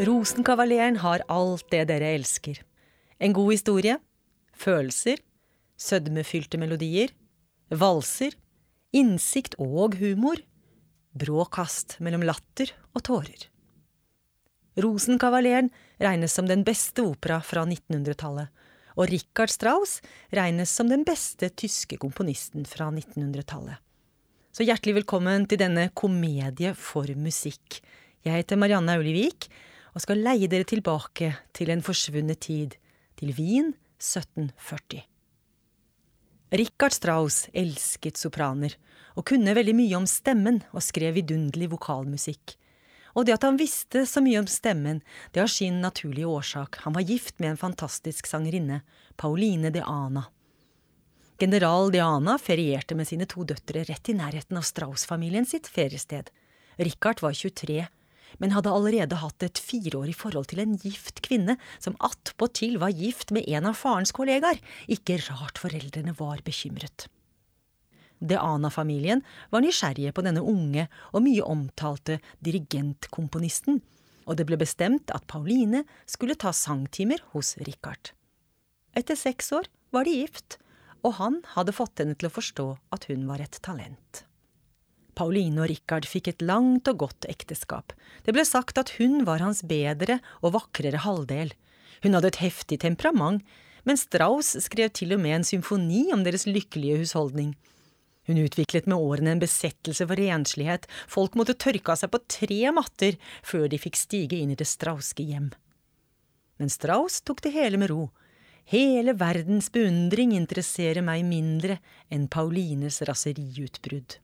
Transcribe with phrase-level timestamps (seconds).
[0.00, 2.62] Rosenkavaleren har alt det dere elsker.
[3.20, 3.98] En god historie,
[4.56, 5.20] følelser,
[5.76, 7.12] sødmefylte melodier,
[7.68, 8.32] valser,
[8.96, 10.40] innsikt og humor,
[11.12, 13.44] brå kast mellom latter og tårer.
[14.80, 15.68] Rosenkavaleren
[16.00, 18.48] regnes som den beste opera fra 1900-tallet,
[18.96, 19.98] og Richard Strauss
[20.32, 23.76] regnes som den beste tyske komponisten fra 1900-tallet.
[24.56, 27.82] Så hjertelig velkommen til denne komedie for musikk.
[28.24, 29.50] Jeg heter Marianne Aulivik
[29.94, 32.76] og skal leie dere tilbake til en forsvunnet tid,
[33.20, 35.02] til Wien 1740.
[36.50, 38.74] Richard Strauss elsket sopraner,
[39.14, 42.56] og kunne veldig mye om stemmen og skrev vidunderlig vokalmusikk.
[43.18, 45.00] Og det at han visste så mye om stemmen,
[45.34, 46.80] det har sin naturlige årsak.
[46.84, 48.82] Han var gift med en fantastisk sangerinne,
[49.18, 50.28] Pauline de Ana.
[51.40, 56.28] General de Ana ferierte med sine to døtre rett i nærheten av Strauss-familien sitt feriested.
[56.78, 57.86] Richard var 23,
[58.38, 63.34] men hadde allerede hatt et fireårig forhold til en gift kvinne, som attpåtil var gift
[63.34, 64.60] med en av farens kollegaer.
[64.86, 67.08] Ikke rart foreldrene var bekymret.
[68.20, 73.80] De Ana-familien var nysgjerrige på denne unge og mye omtalte dirigentkomponisten,
[74.28, 78.12] og det ble bestemt at Pauline skulle ta sangtimer hos Richard.
[78.96, 80.58] Etter seks år var de gift,
[81.00, 84.26] og han hadde fått henne til å forstå at hun var et talent.
[85.18, 87.94] Pauline og Richard fikk et langt og godt ekteskap.
[88.26, 91.52] Det ble sagt at hun var hans bedre og vakrere halvdel.
[92.04, 93.44] Hun hadde et heftig temperament,
[93.84, 97.54] men Strauss skrev til og med en symfoni om deres lykkelige husholdning.
[98.28, 102.60] Hun utviklet med årene en besettelse for renslighet, folk måtte tørke av seg på tre
[102.76, 105.50] matter før de fikk stige inn i det strauske hjem.
[106.60, 108.10] Men Strauss tok det hele med ro.
[108.70, 111.80] Hele verdens beundring interesserer meg mindre
[112.12, 114.20] enn Paulines raseriutbrudd.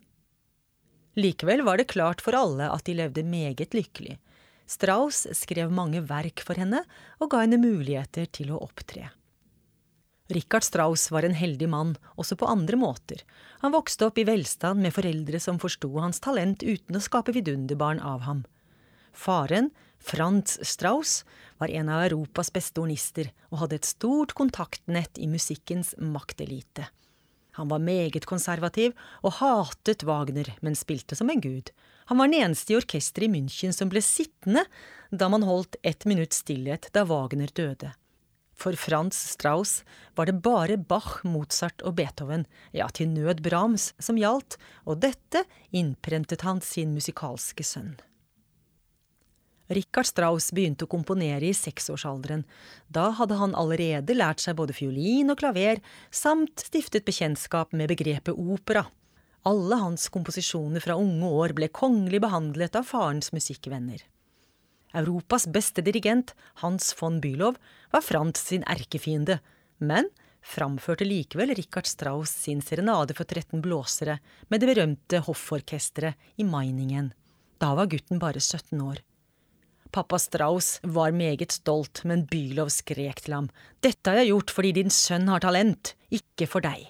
[1.16, 4.18] Likevel var det klart for alle at de levde meget lykkelig.
[4.68, 6.82] Strauss skrev mange verk for henne
[7.20, 9.08] og ga henne muligheter til å opptre.
[10.34, 13.22] Richard Strauss var en heldig mann, også på andre måter.
[13.62, 18.02] Han vokste opp i velstand med foreldre som forsto hans talent uten å skape vidunderbarn
[18.02, 18.42] av ham.
[19.14, 19.70] Faren,
[20.02, 21.20] Franz Strauss,
[21.62, 26.90] var en av Europas beste ornister og hadde et stort kontaktnett i musikkens maktelite.
[27.56, 28.94] Han var meget konservativ
[29.24, 31.72] og hatet Wagner, men spilte som en gud.
[32.06, 34.66] Han var den eneste i orkesteret i München som ble sittende
[35.10, 37.92] da man holdt ett minutts stillhet da Wagner døde.
[38.56, 39.82] For Frans Strauss
[40.16, 44.56] var det bare Bach, Mozart og Beethoven, ja, til nød Brahms, som gjaldt,
[44.88, 45.44] og dette
[45.76, 47.98] innprentet han sin musikalske sønn.
[49.68, 52.44] Richard Strauss begynte å komponere i seksårsalderen.
[52.86, 55.80] Da hadde han allerede lært seg både fiolin og klaver,
[56.14, 58.86] samt stiftet bekjentskap med begrepet opera.
[59.46, 64.04] Alle hans komposisjoner fra unge år ble kongelig behandlet av farens musikkvenner.
[64.96, 67.58] Europas beste dirigent, Hans von Bülow,
[67.92, 69.40] var Frans sin erkefiende,
[69.78, 70.08] men
[70.46, 77.10] framførte likevel Richard Strauss sin serenade for 13 blåsere med det berømte hofforkesteret i Meiningen.
[77.58, 79.02] Da var gutten bare 17 år.
[79.92, 83.48] Pappa Strauss var meget stolt, men Bylov skrek til ham,
[83.80, 86.84] Dette har jeg gjort fordi din sønn har talent, ikke for deg.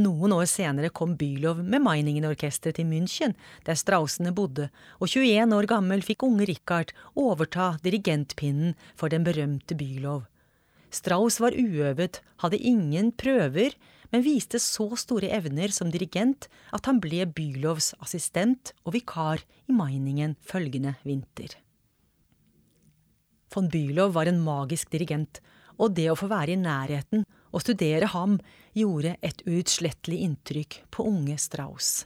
[0.00, 3.34] Noen år senere kom Bylov med Meiningen-orkesteret til München,
[3.66, 4.68] der Straussene bodde,
[5.02, 10.28] og 21 år gammel fikk unge Richard overta dirigentpinnen for den berømte Bylov.
[10.94, 13.74] Strauss var uøvet, hadde ingen prøver,
[14.10, 19.74] men viste så store evner som dirigent at han ble Bülows assistent og vikar i
[19.74, 21.54] Meiningen følgende vinter.
[23.54, 25.40] Von Bülow var en magisk dirigent,
[25.80, 28.38] og det å få være i nærheten og studere ham
[28.76, 32.04] gjorde et uutslettelig inntrykk på unge Strauss.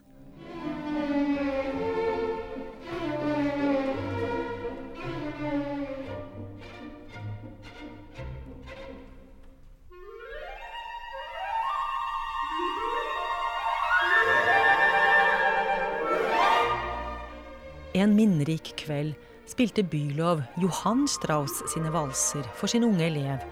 [19.54, 23.44] Spilte Bylov Johan Strauss sine valser for sin unge elev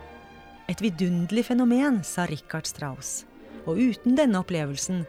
[0.71, 3.25] et vidunderlig fenomen, sa Richard Strauss.
[3.67, 5.03] Og uten denne opplevelsen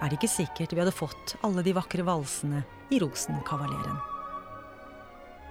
[0.00, 3.98] er det ikke sikkert vi hadde fått alle de vakre valsene i Rosenkavaleren.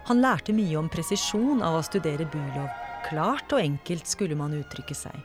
[0.09, 2.69] Han lærte mye om presisjon av å studere Bylov.
[3.05, 5.15] Klart og enkelt skulle man uttrykke seg.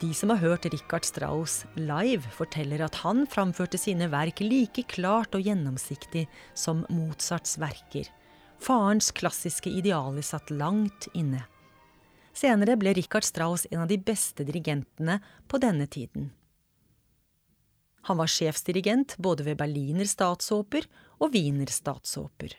[0.00, 5.36] De som har hørt Richard Strauss live, forteller at han framførte sine verk like klart
[5.36, 6.26] og gjennomsiktig
[6.56, 8.08] som Mozarts verker.
[8.58, 11.44] Farens klassiske idealer satt langt inne.
[12.36, 16.30] Senere ble Richard Strauss en av de beste dirigentene på denne tiden.
[18.06, 20.86] Han var sjefsdirigent både ved Berliner statsoper
[21.18, 22.52] og Wiener statsoper.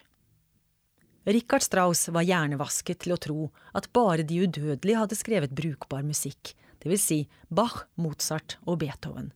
[1.28, 6.54] Richard Strauss var hjernevasket til å tro at bare de udødelige hadde skrevet brukbar musikk,
[6.88, 7.18] vil si
[7.52, 9.34] Bach, Mozart og Beethoven.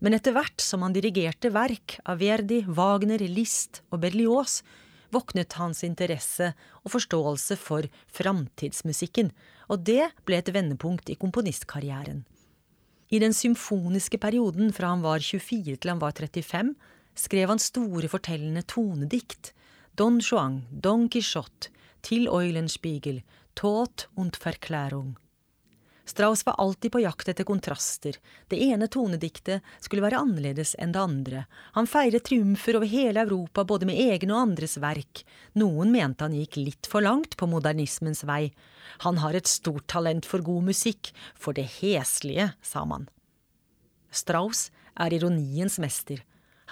[0.00, 4.60] Men etter hvert som han dirigerte verk av Verdi, Wagner, Liszt og Berlioz,
[5.14, 6.52] våknet hans interesse
[6.84, 9.30] og forståelse for framtidsmusikken,
[9.70, 12.24] og det ble et vendepunkt i komponistkarrieren.
[13.10, 16.74] I den symfoniske perioden fra han var 24 til han var 35,
[17.18, 19.52] skrev han store fortellende tonedikt,
[19.98, 23.22] Don Juan, Don Quijote, Til Eulenspiegel,
[23.54, 25.16] Tåt und Verklärung.
[26.10, 28.16] Strauss var alltid på jakt etter kontraster,
[28.50, 31.42] det ene tonediktet skulle være annerledes enn det andre,
[31.76, 35.22] han feiret triumfer over hele Europa både med egne og andres verk,
[35.60, 38.50] noen mente han gikk litt for langt på modernismens vei,
[39.06, 43.06] han har et stort talent for god musikk, for det heslige, sa man.
[44.10, 44.66] Strauss
[44.98, 46.24] er ironiens mester,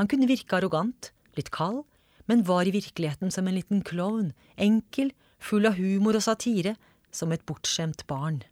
[0.03, 1.85] han kunne virke arrogant, litt kald,
[2.27, 6.75] men var i virkeligheten som en liten klovn, enkel, full av humor og satire,
[7.15, 8.43] som et bortskjemt barn.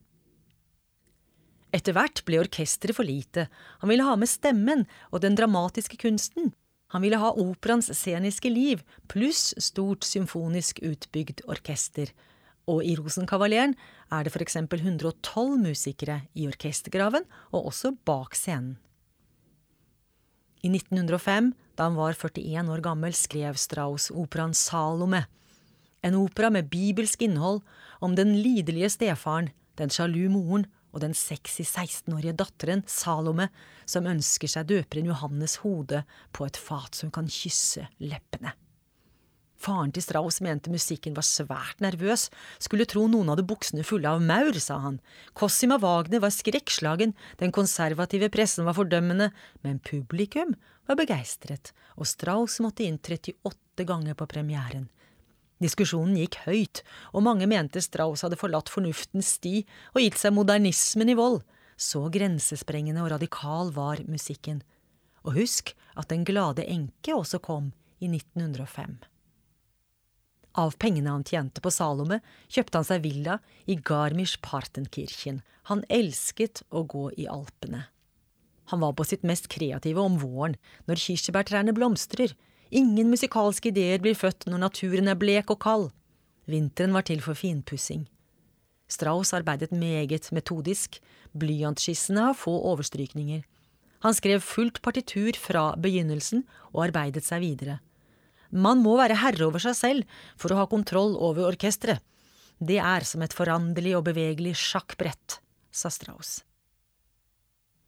[1.76, 3.48] Etter hvert ble orkesteret for lite,
[3.82, 6.54] han ville ha med stemmen og den dramatiske kunsten.
[6.94, 8.80] Han ville ha operaens sceniske liv,
[9.10, 12.12] pluss stort symfonisk utbygd orkester.
[12.70, 13.74] Og i Rosenkavaleren
[14.14, 18.76] er det eksempel 112 musikere i orkestergraven, og også bak scenen.
[20.64, 25.26] I 1905, da han var 41 år gammel, skrev Strauss operaen Salome.
[26.02, 27.60] En opera med bibelsk innhold
[28.00, 33.50] om den liderlige stefaren, den sjalu moren og den sexy 16-årige datteren, Salome,
[33.84, 38.56] som ønsker seg døperen Johannes hode på et fat hun kan kysse leppene.
[39.60, 42.28] Faren til Strauss mente musikken var svært nervøs,
[42.62, 44.98] skulle tro noen hadde buksene fulle av maur, sa han.
[45.36, 49.30] Cosima Wagner var skrekkslagen, den konservative pressen var fordømmende,
[49.64, 50.54] men publikum
[50.88, 54.88] var begeistret, og Strauss måtte inn 38 ganger på premieren.
[55.62, 56.82] Diskusjonen gikk høyt,
[57.16, 59.62] og mange mente Strauss hadde forlatt fornuftens sti
[59.94, 61.40] og gitt seg modernismen i vold.
[61.76, 64.62] Så grensesprengende og radikal var musikken.
[65.24, 68.98] Og husk at Den glade enke også kom i 1905.
[70.56, 75.42] Av pengene han tjente på Salome, kjøpte han seg villa i Garmisch-Partenkirchen.
[75.68, 77.86] Han elsket å gå i Alpene.
[78.72, 80.56] Han var på sitt mest kreative om våren,
[80.88, 82.32] når kirsebærtrærne blomstrer,
[82.70, 85.90] Ingen musikalske ideer blir født når naturen er blek og kald.
[86.50, 88.06] Vinteren var til for finpussing.
[88.90, 91.00] Strauss arbeidet meget metodisk,
[91.34, 93.42] blyantskissene har få overstrykninger.
[94.04, 97.78] Han skrev fullt partitur fra begynnelsen og arbeidet seg videre.
[98.50, 102.02] Man må være herre over seg selv for å ha kontroll over orkesteret.
[102.56, 106.38] Det er som et foranderlig og bevegelig sjakkbrett, sa Strauss.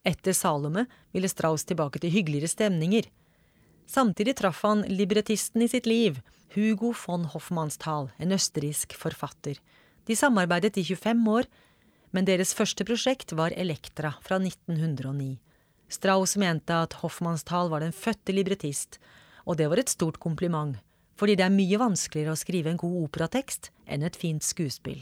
[0.05, 3.09] Etter Salome ville Strauss tilbake til hyggeligere stemninger.
[3.89, 6.21] Samtidig traff han librettisten i sitt liv,
[6.53, 9.57] Hugo von Hoffmannsthal, en østerriksk forfatter.
[10.05, 11.49] De samarbeidet i 25 år,
[12.13, 15.39] men deres første prosjekt var Elektra fra 1909.
[15.89, 18.99] Strauss mente at Hoffmannsthal var den fødte librettist,
[19.49, 20.77] og det var et stort kompliment,
[21.17, 25.01] fordi det er mye vanskeligere å skrive en god operatekst enn et fint skuespill.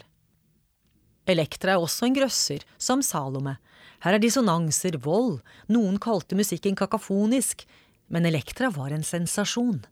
[1.26, 3.57] Elektra er også en grøsser, som Salome.
[4.05, 7.64] Her er dissonanser, vold, noen kalte musikken kakafonisk,
[8.12, 9.82] men Elektra var en sensasjon.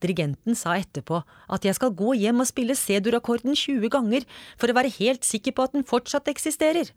[0.00, 1.20] Dirigenten sa etterpå
[1.52, 4.24] at jeg skal gå hjem og spille C-dur-akkorden 20 ganger
[4.56, 6.88] for å være helt sikker på at den fortsatt eksisterer.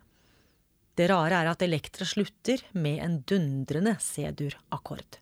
[0.93, 5.19] Det rare er at Elektra slutter med en dundrende C-dur-akkord.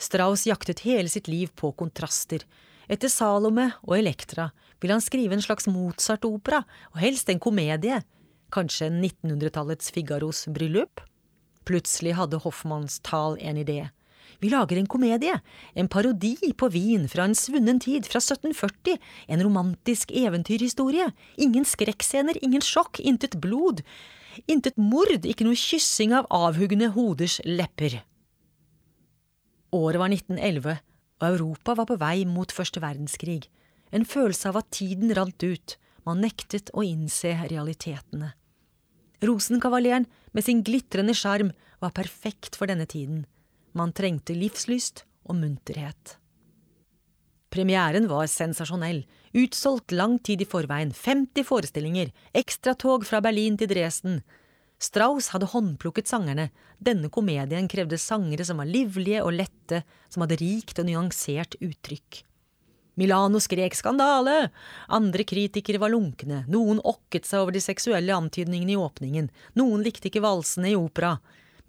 [0.00, 2.42] Strauss jaktet hele sitt liv på kontraster.
[2.90, 4.50] Etter Salome og Elektra
[4.80, 8.00] ville han skrive en slags Mozart-opera, og helst en komedie,
[8.52, 11.04] kanskje 1900-tallets Figaros bryllup?
[11.64, 13.86] Plutselig hadde Hoffmanns Tal en idé.
[14.42, 15.36] Vi lager en komedie,
[15.74, 18.98] en parodi på vin fra en svunnen tid, fra 1740,
[19.28, 21.10] en romantisk eventyrhistorie.
[21.36, 23.84] Ingen skrekkscener, ingen sjokk, intet blod.
[24.50, 28.00] Intet mord, ikke noe kyssing av avhuggende hoders lepper.
[29.74, 30.78] Året var 1911,
[31.22, 33.42] og Europa var på vei mot første verdenskrig.
[33.94, 38.34] En følelse av at tiden rant ut, man nektet å innse realitetene.
[39.24, 43.24] Rosenkavaleren med sin glitrende sjarm var perfekt for denne tiden.
[43.74, 46.18] Man trengte livslyst og munterhet.
[47.54, 49.04] Premieren var sensasjonell,
[49.34, 54.20] utsolgt lang tid i forveien, 50 forestillinger, ekstratog fra Berlin til Dresden.
[54.82, 56.48] Strauss hadde håndplukket sangerne,
[56.82, 62.24] denne komedien krevde sangere som var livlige og lette, som hadde rikt og nyansert uttrykk.
[62.98, 64.50] Milano skrek skandale,
[64.86, 70.10] andre kritikere var lunkne, noen okket seg over de seksuelle antydningene i åpningen, noen likte
[70.10, 71.16] ikke valsene i opera,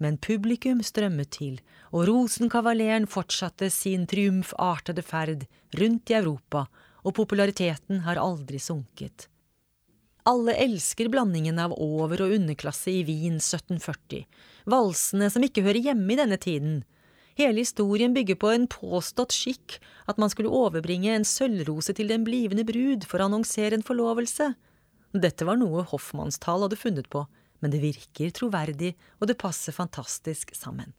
[0.02, 1.60] men publikum strømmet til,
[1.92, 5.46] og Rosenkavaleren fortsatte sin triumfartede ferd
[5.78, 6.66] rundt i Europa
[7.06, 9.28] og populariteten har aldri sunket.
[10.26, 14.24] Alle elsker blandingen av over- og underklasse i Wien 1740,
[14.66, 16.80] valsene som ikke hører hjemme i denne tiden.
[17.38, 19.78] Hele historien bygger på en påstått skikk,
[20.10, 24.54] at man skulle overbringe en sølvrose til den blivende brud for å annonsere en forlovelse.
[25.14, 27.22] Dette var noe hoffmannstal hadde funnet på,
[27.60, 30.92] men det virker troverdig, og det passer fantastisk sammen.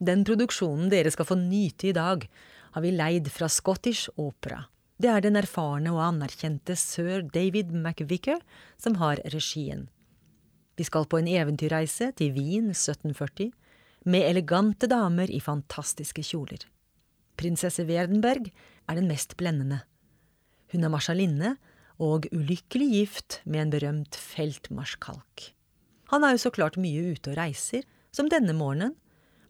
[0.00, 2.24] Den produksjonen dere skal få nyte i dag,
[2.72, 4.62] har vi leid fra Scottish Opera.
[5.00, 8.40] Det er den erfarne og anerkjente sir David McVicker
[8.80, 9.88] som har regien.
[10.76, 13.50] Vi skal på en eventyrreise til Wien 1740,
[14.08, 16.62] med elegante damer i fantastiske kjoler.
[17.36, 18.48] Prinsesse Werdenberg
[18.88, 19.82] er den mest blendende.
[20.72, 21.54] Hun er marsalinne
[22.00, 25.50] og ulykkelig gift med en berømt feltmarskalk.
[26.10, 28.96] Han er jo så klart mye ute og reiser, som denne morgenen.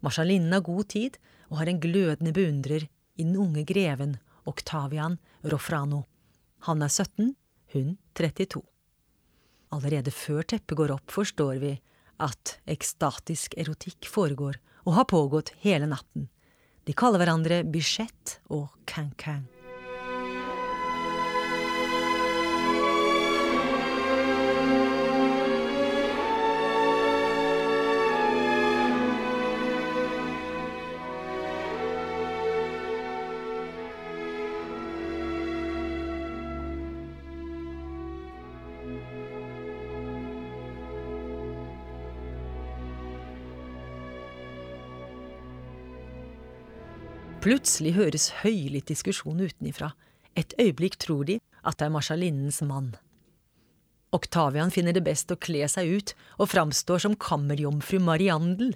[0.04, 1.16] Marsalinnen har god tid
[1.49, 6.04] og har en glødende beundrer i den unge greven Octavian Rofrano.
[6.66, 7.35] Han er 17,
[7.73, 8.61] hun 32.
[9.71, 11.76] Allerede før teppet går opp, forstår vi
[12.21, 16.28] at ekstatisk erotikk foregår og har pågått hele natten.
[16.85, 19.60] De kaller hverandre Bichette og Can-Can.
[47.40, 49.94] Plutselig høres høylytt diskusjon utenifra.
[50.37, 52.90] Et øyeblikk tror de at det er marsjalinnens mann.
[54.12, 58.75] Oktavian finner det best å kle seg ut og framstår som kammerjomfru Mariandel.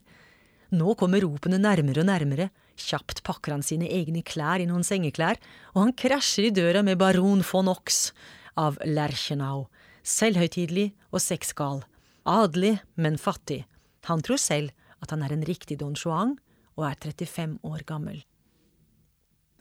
[0.73, 2.49] Nå kommer ropene nærmere og nærmere,
[2.81, 5.37] kjapt pakker han sine egne klær i noen sengeklær,
[5.77, 8.15] og han krasjer i døra med baron von Ox
[8.57, 9.67] av Lerchenau,
[10.01, 11.85] selvhøytidelig og sexgal,
[12.25, 13.67] adelig, men fattig.
[14.09, 14.73] Han tror selv
[15.05, 16.39] at han er en riktig don Juan
[16.79, 18.25] og er 35 år gammel.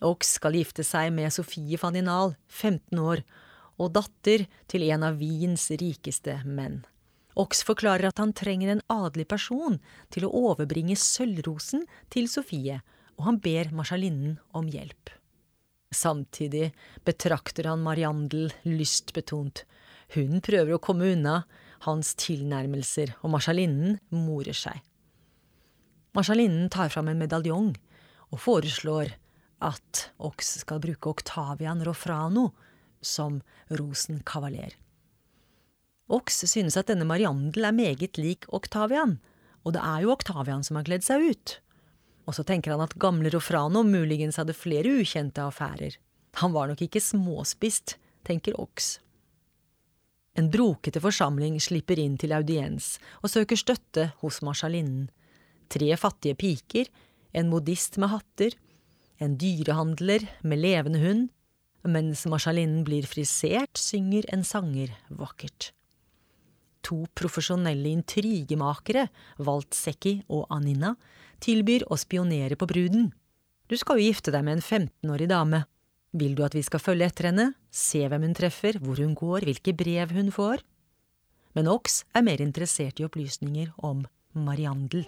[0.03, 3.23] Ox skal gifte seg med Sofie Faninal, 15 år,
[3.79, 6.83] og datter til en av Wiens rikeste menn.
[7.39, 9.79] Ox forklarer at han trenger en adelig person
[10.13, 12.81] til å overbringe sølvrosen til Sofie,
[13.17, 15.13] og han ber marsjalinnen om hjelp.
[15.93, 16.71] Samtidig
[17.05, 19.63] betrakter han Mariandel lystbetont.
[20.13, 21.43] Hun prøver å komme unna
[21.87, 24.77] hans tilnærmelser, og marsjalinnen morer seg.
[26.13, 27.71] Marsjalinnen tar fram en medaljong
[28.29, 29.15] og foreslår
[29.61, 32.49] at Ox skal bruke Octavian Rofrano
[33.01, 34.75] som rosenkavaler.
[36.13, 39.19] Ox synes at denne Mariandel er meget lik Octavian,
[39.63, 41.57] og det er jo Octavian som har kledd seg ut.
[42.27, 45.97] Og så tenker han at gamle Rofrano muligens hadde flere ukjente affærer.
[46.41, 48.97] Han var nok ikke småspist, tenker Ox.
[50.33, 55.11] En brokete forsamling slipper inn til audiens og søker støtte hos marsjalinnen.
[55.69, 56.89] Tre fattige piker,
[57.33, 58.55] en modist med hatter
[59.21, 61.29] en dyrehandler med levende hund,
[61.83, 65.71] mens marsjalinnen blir frisert, synger en sanger vakkert.
[66.83, 69.07] To profesjonelle intrigemakere,
[69.39, 70.93] Valtseki og Anina,
[71.43, 73.11] tilbyr å spionere på bruden.
[73.71, 75.63] Du skal jo gifte deg med en 15-årig dame.
[76.13, 79.47] Vil du at vi skal følge etter henne, se hvem hun treffer, hvor hun går,
[79.47, 80.63] hvilke brev hun får?
[81.57, 85.07] Men Ox er mer interessert i opplysninger om Mariandel.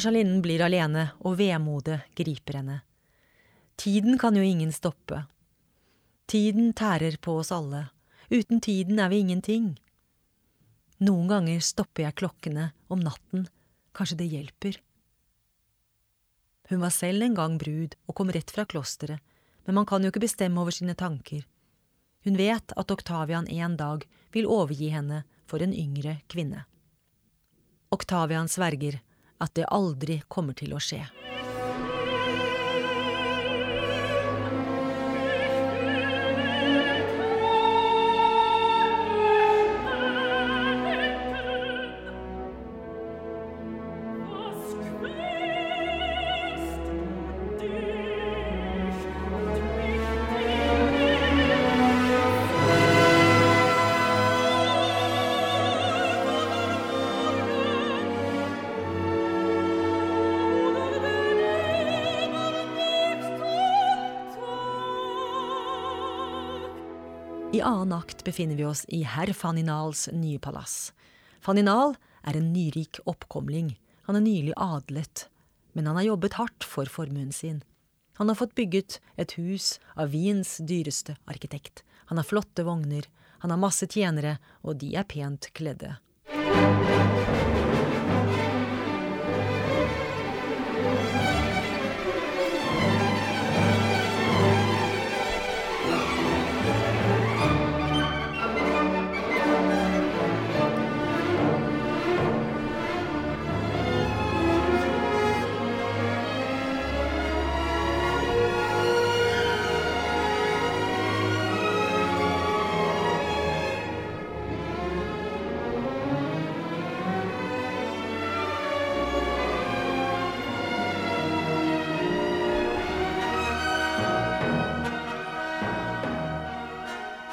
[0.00, 2.78] Marshalinnen blir alene, og vemodet griper henne.
[3.76, 5.26] Tiden kan jo ingen stoppe.
[6.24, 7.82] Tiden tærer på oss alle.
[8.32, 9.66] Uten tiden er vi ingenting.
[11.04, 13.44] Noen ganger stopper jeg klokkene om natten,
[13.92, 14.78] kanskje det hjelper.
[16.72, 19.20] Hun var selv en gang brud og kom rett fra klosteret,
[19.68, 21.44] men man kan jo ikke bestemme over sine tanker.
[22.24, 26.64] Hun vet at Oktavian en dag vil overgi henne for en yngre kvinne.
[27.92, 29.02] Oktavian sverger
[29.40, 31.02] at det aldri kommer til å skje.
[67.60, 70.94] I annen akt befinner vi oss i herr Faninals nye palass.
[71.44, 71.92] Faninal
[72.24, 73.74] er en nyrik oppkomling.
[74.08, 75.26] Han er nylig adlet,
[75.76, 77.60] men han har jobbet hardt for formuen sin.
[78.16, 81.84] Han har fått bygget et hus av Wiens dyreste arkitekt.
[82.08, 83.04] Han har flotte vogner,
[83.44, 85.98] han har masse tjenere, og de er pent kledde.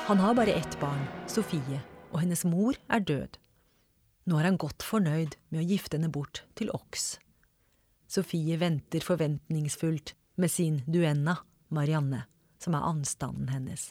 [0.08, 1.82] Han har bare ett barn, Sofie,
[2.14, 3.34] og hennes mor er død.
[4.32, 7.18] Nå er han godt fornøyd med å gifte henne bort til Ox.
[8.08, 11.36] Sofie venter forventningsfullt med sin duenna,
[11.76, 12.22] Marianne,
[12.56, 13.90] som er anstanden hennes.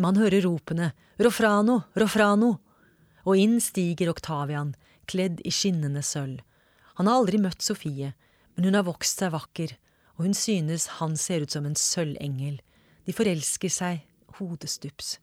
[0.00, 2.54] Man hører ropene Rofrano, Rofrano,
[3.28, 4.72] og inn stiger Oktavian,
[5.04, 6.40] kledd i skinnende sølv.
[6.96, 8.14] Han har aldri møtt Sofie,
[8.56, 9.76] men hun har vokst seg vakker,
[10.16, 12.62] og hun synes han ser ut som en sølvengel.
[13.04, 14.06] De forelsker seg
[14.38, 15.16] hodestups.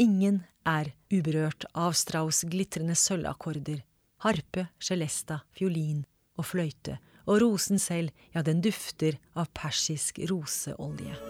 [0.00, 3.82] Ingen er uberørt av Strauss' glitrende sølvakkorder,
[4.24, 6.04] harpe, celesta, fiolin
[6.38, 11.29] og fløyte, og rosen selv, ja, den dufter av persisk roseolje.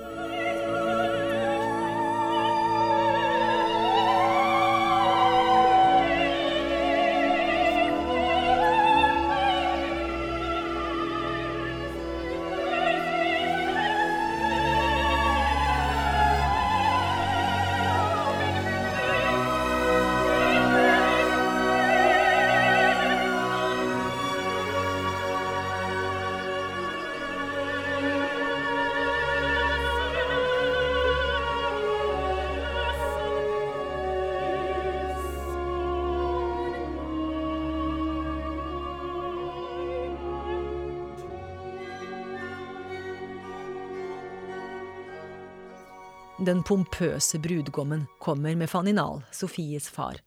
[46.41, 50.23] Den pompøse brudgommen kommer med Faninal, Sofies far.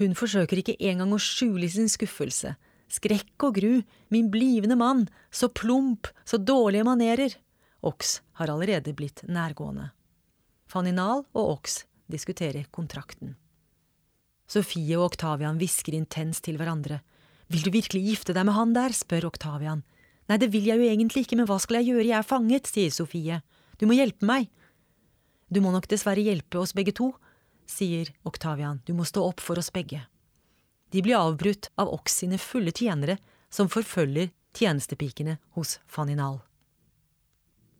[0.00, 2.56] Hun forsøker ikke engang å skjule sin skuffelse.
[2.90, 3.76] Skrekk og gru,
[4.10, 7.36] min blivende mann, så plump, så dårlige manerer.
[7.86, 9.92] Ox har allerede blitt nærgående.
[10.66, 13.36] Faninal og Ox diskuterer kontrakten.
[14.50, 16.98] Sofie og Oktavian hvisker intenst til hverandre.
[17.46, 18.90] Vil du virkelig gifte deg med han der?
[18.98, 19.84] spør Oktavian.
[20.26, 22.66] Nei, det vil jeg jo egentlig ikke, men hva skal jeg gjøre, jeg er fanget,
[22.66, 23.38] sier Sofie.
[23.78, 24.50] Du må hjelpe meg.
[25.52, 27.10] Du må nok dessverre hjelpe oss begge to,
[27.68, 30.00] sier Oktavian, du må stå opp for oss begge.
[30.92, 33.18] De blir avbrutt av Ox sine fulle tjenere,
[33.52, 36.40] som forfølger tjenestepikene hos Faninal.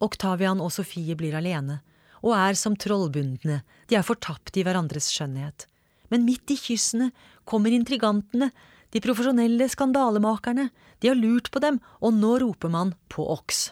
[0.05, 1.81] Oktavian og Sofie blir alene,
[2.23, 5.67] og er som trollbundne, de er fortapt i hverandres skjønnhet.
[6.13, 7.11] Men midt i kyssene
[7.49, 8.51] kommer intrigantene,
[8.93, 10.69] de profesjonelle skandalemakerne,
[11.01, 13.71] de har lurt på dem, og nå roper man på Ox.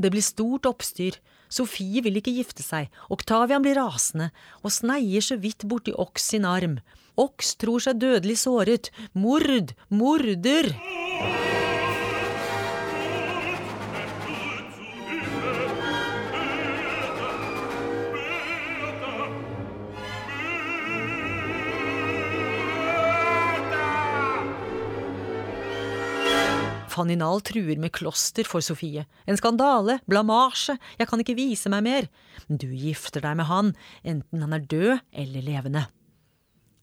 [0.00, 1.18] Det blir stort oppstyr,
[1.52, 4.30] Sofie vil ikke gifte seg, Oktavian blir rasende
[4.62, 6.78] og sneier så vidt borti Ox sin arm.
[7.20, 8.88] Ox tror seg dødelig såret.
[9.12, 9.74] Mord!
[9.92, 10.72] Morder!
[26.92, 29.06] Faninal truer med kloster for Sofie.
[29.24, 32.08] En skandale, blamasje, jeg kan ikke vise meg mer.
[32.48, 33.72] Du gifter deg med han,
[34.04, 34.92] enten han er død
[35.24, 35.86] eller levende.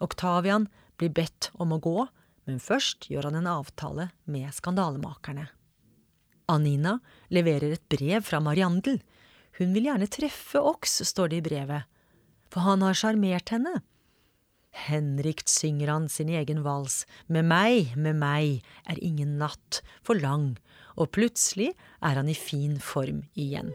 [0.02, 0.67] Oktavian
[0.98, 2.08] blir bedt om å gå,
[2.50, 5.45] men først gjør han en avtale med skandalemakerne.
[6.50, 6.98] Anina
[7.30, 8.98] leverer et brev fra Mariandel.
[9.60, 11.86] Hun vil gjerne treffe Ox, står det i brevet,
[12.50, 13.84] for han har sjarmert henne.
[14.87, 20.57] Henrikt synger han sin egen vals, Med meg, med meg er ingen natt for lang,
[20.95, 23.73] og plutselig er han i fin form igjen.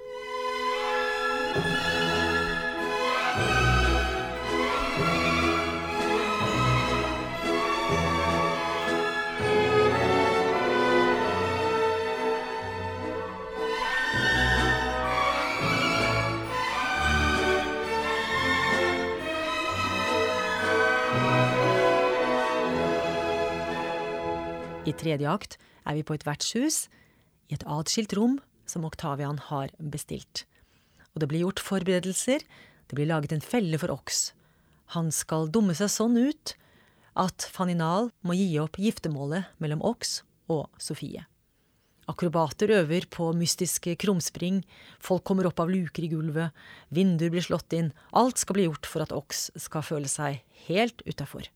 [25.00, 26.86] Tredje akt er vi på et vertshus,
[27.50, 30.46] i et atskilt rom som Oktavian har bestilt.
[31.14, 32.42] og det blir gjort forberedelser,
[32.88, 34.32] det blir laget en felle for Ox.
[34.96, 36.56] Han skal dumme seg sånn ut
[37.14, 41.22] at Faninal må gi opp giftermålet mellom Ox og Sofie.
[42.10, 44.64] Akrobater øver på mystiske krumspring,
[45.00, 46.50] folk kommer opp av luker i gulvet,
[46.90, 51.00] vinduer blir slått inn, alt skal bli gjort for at Ox skal føle seg helt
[51.06, 51.46] utafor.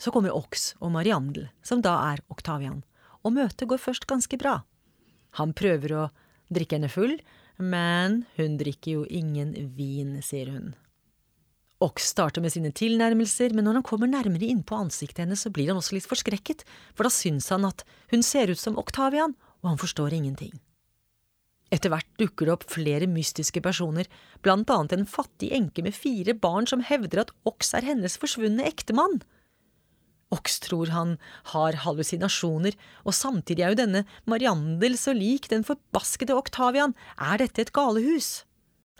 [0.00, 2.82] Så kommer Ox og Mariandel, som da er Oktavian,
[3.22, 4.60] og møtet går først ganske bra.
[5.38, 6.08] Han prøver å
[6.52, 7.18] drikke henne full,
[7.62, 10.72] men hun drikker jo ingen vin, sier hun.
[11.82, 15.72] Ox starter med sine tilnærmelser, men når han kommer nærmere innpå ansiktet hennes, så blir
[15.72, 16.62] han også litt forskrekket,
[16.94, 20.54] for da syns han at hun ser ut som Oktavian, og han forstår ingenting.
[21.72, 24.06] Etter hvert dukker det opp flere mystiske personer,
[24.44, 28.66] blant annet en fattig enke med fire barn som hevder at Ox er hennes forsvunne
[28.68, 29.22] ektemann.
[30.32, 31.16] Ox tror han
[31.52, 37.66] har hallusinasjoner, og samtidig er jo denne Mariandel så lik den forbaskede Oktavian, er dette
[37.66, 38.46] et galehus?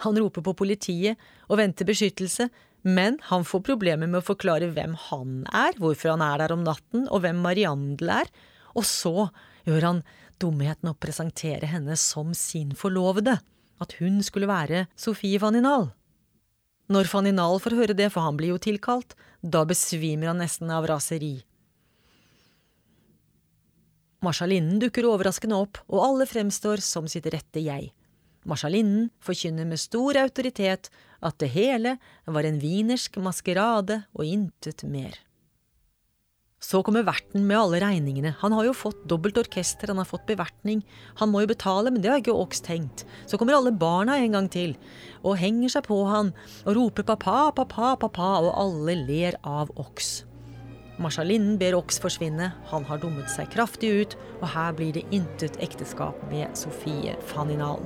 [0.04, 2.48] Han roper på politiet og venter beskyttelse,
[2.82, 6.64] men han får problemer med å forklare hvem han er, hvorfor han er der om
[6.66, 8.30] natten, og hvem Mariandel er,
[8.74, 9.28] og så
[9.68, 10.04] gjør han
[10.42, 13.38] dumheten å presentere henne som sin forlovede,
[13.82, 15.92] at hun skulle være Sofie Faninal.
[16.92, 20.84] Når Faninal får høre det, for han blir jo tilkalt, da besvimer han nesten av
[20.90, 21.38] raseri.
[24.22, 27.90] Marshalinnen dukker overraskende opp, og alle fremstår som sitt rette jeg.
[28.46, 30.90] Marshalinnen forkynner med stor autoritet
[31.22, 35.16] at det hele var en wienersk maskerade og intet mer.
[36.62, 40.28] Så kommer verten med alle regningene, han har jo fått dobbelt orkester, han har fått
[40.28, 40.84] bevertning,
[41.18, 43.02] han må jo betale, men det har ikke Ox tenkt.
[43.26, 44.76] Så kommer alle barna en gang til,
[45.26, 46.30] og henger seg på han,
[46.62, 50.20] og roper pappa, pappa, pappa, og alle ler av Ox.
[51.02, 55.58] Marshalinnen ber Ox forsvinne, han har dummet seg kraftig ut, og her blir det intet
[55.64, 57.82] ekteskap med Sofie Faninal.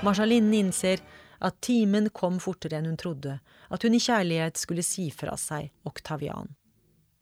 [0.00, 1.02] Marshalinnen innser
[1.44, 3.34] at timen kom fortere enn hun trodde,
[3.68, 6.54] at hun i kjærlighet skulle si fra seg Oktavian.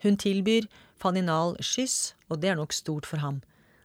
[0.05, 3.41] Hun tilbyr Faninal skyss, og det er nok stort for ham.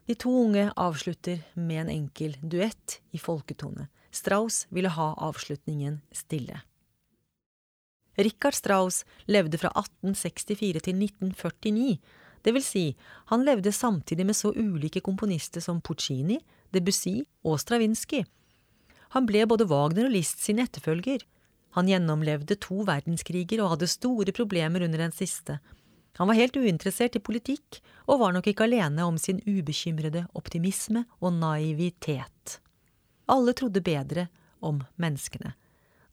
[0.06, 3.88] De to unge avslutter med en enkel duett i folketone.
[4.14, 6.62] Strauss ville ha avslutningen stille.
[8.14, 11.98] Richard Strauss levde fra 1864 til 1949,
[12.46, 12.86] det vil si,
[13.32, 16.38] han levde samtidig med så ulike komponister som Puccini,
[16.70, 18.26] Debussy og Stravinskij.
[19.14, 21.22] Han ble både Wagner og Liszt sin etterfølger.
[21.78, 25.60] Han gjennomlevde to verdenskriger og hadde store problemer under den siste.
[26.18, 31.06] Han var helt uinteressert i politikk, og var nok ikke alene om sin ubekymrede optimisme
[31.22, 32.60] og naivitet.
[33.30, 34.28] Alle trodde bedre
[34.62, 35.56] om menneskene.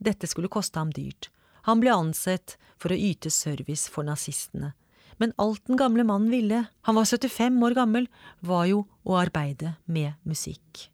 [0.00, 1.28] Dette skulle koste ham dyrt.
[1.68, 4.72] Han ble ansett for å yte service for nazistene.
[5.20, 8.08] Men alt den gamle mannen ville, han var 75 år gammel,
[8.40, 10.89] var jo å arbeide med musikk.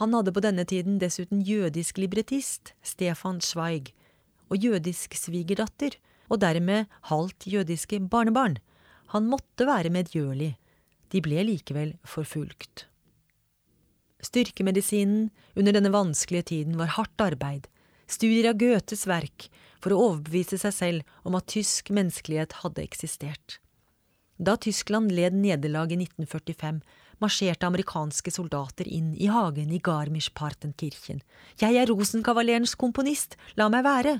[0.00, 3.92] Han hadde på denne tiden dessuten jødisk librettist, Stefan Zweig,
[4.50, 5.94] og jødisk svigerdatter,
[6.32, 8.58] og dermed halvt jødiske barnebarn.
[9.14, 10.54] Han måtte være medgjørlig.
[11.12, 12.88] De ble likevel forfulgt.
[14.24, 17.68] Styrkemedisinen under denne vanskelige tiden var hardt arbeid,
[18.08, 19.48] studier av Goethes verk
[19.84, 23.58] for å overbevise seg selv om at tysk menneskelighet hadde eksistert.
[24.40, 26.80] Da Tyskland led nederlag i 1945,
[27.22, 31.22] marsjerte amerikanske soldater inn i hagen i Garmisch-Partenkirchen.
[31.60, 34.18] Jeg er Rosenkavalerens komponist, la meg være!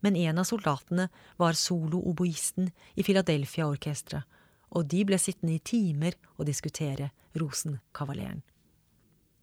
[0.00, 4.24] Men en av soldatene var solooboisten i Philadelphia-orkesteret,
[4.70, 8.44] og de ble sittende i timer og diskutere Rosenkavaleren.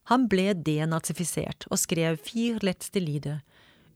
[0.07, 3.43] Han ble denazifisert og skrev Vier letzte Lieder,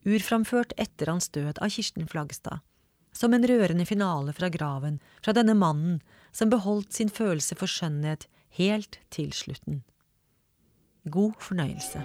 [0.03, 2.59] urframført etter hans død av Kirsten Flagstad
[3.11, 5.99] som en rørende finale fra graven, fra denne mannen
[6.31, 9.83] som beholdt sin følelse for skjønnhet helt til slutten.
[11.11, 12.03] God fornøyelse.